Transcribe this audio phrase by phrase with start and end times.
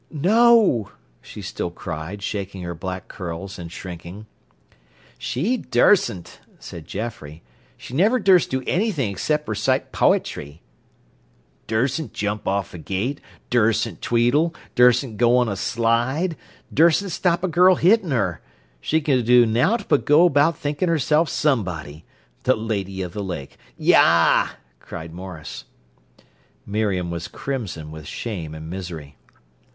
[0.09, 0.89] "No,"
[1.21, 4.25] she still cried, shaking her black curls and shrinking.
[5.19, 7.43] "She dursn't," said Geoffrey.
[7.77, 10.63] "She niver durst do anything except recite poitry."
[11.67, 16.35] "Dursn't jump off a gate, dursn't tweedle, dursn't go on a slide,
[16.73, 18.41] dursn't stop a girl hittin' her.
[18.79, 22.05] She can do nowt but go about thinkin' herself somebody.
[22.41, 24.49] 'The Lady of the Lake.' Yah!"
[24.79, 25.65] cried Maurice.
[26.65, 29.15] Miriam was crimson with shame and misery.